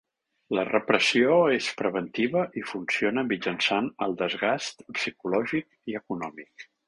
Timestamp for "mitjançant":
3.29-3.91